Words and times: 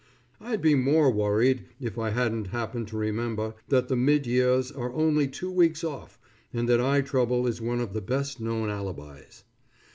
I'd 0.39 0.63
be 0.63 0.73
more 0.73 1.11
worried, 1.11 1.65
if 1.79 1.95
I 1.99 2.09
hadn't 2.09 2.47
happened 2.47 2.87
to 2.87 2.97
remember 2.97 3.53
that 3.69 3.87
the 3.87 3.95
mid 3.95 4.25
years 4.25 4.71
are 4.71 4.91
only 4.93 5.27
two 5.27 5.51
weeks 5.51 5.83
off, 5.83 6.17
and 6.51 6.67
that 6.69 6.81
eye 6.81 7.01
trouble 7.01 7.45
is 7.45 7.61
one 7.61 7.79
of 7.79 7.93
the 7.93 8.01
best 8.01 8.39
known 8.39 8.71
alibis. 8.71 9.43